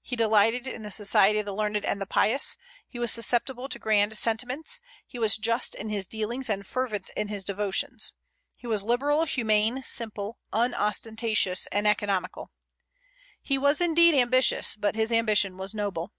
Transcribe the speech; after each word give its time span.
He 0.00 0.14
delighted 0.14 0.68
in 0.68 0.84
the 0.84 0.92
society 0.92 1.40
of 1.40 1.44
the 1.44 1.52
learned 1.52 1.84
and 1.84 2.00
the 2.00 2.06
pious; 2.06 2.56
he 2.88 3.00
was 3.00 3.10
susceptible 3.10 3.68
to 3.68 3.80
grand 3.80 4.16
sentiments; 4.16 4.78
he 5.08 5.18
was 5.18 5.36
just 5.36 5.74
in 5.74 5.88
his 5.88 6.06
dealings 6.06 6.48
and 6.48 6.64
fervent 6.64 7.10
in 7.16 7.26
his 7.26 7.44
devotions. 7.44 8.12
He 8.56 8.68
was 8.68 8.84
liberal, 8.84 9.24
humane, 9.24 9.82
simple, 9.82 10.38
unostentatious, 10.52 11.66
and 11.72 11.88
economical. 11.88 12.52
He 13.40 13.58
was 13.58 13.80
indeed 13.80 14.14
ambitious, 14.14 14.76
but 14.76 14.94
his 14.94 15.10
ambition 15.10 15.56
was 15.58 15.74
noble. 15.74 16.12